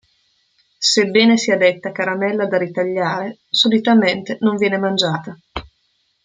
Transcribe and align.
Sebbene 0.79 1.37
sia 1.37 1.57
detta 1.57 1.91
caramella 1.91 2.47
da 2.47 2.57
ritagliare, 2.57 3.41
solitamente 3.51 4.37
non 4.39 4.55
viene 4.57 4.79
mangiata. 4.79 5.37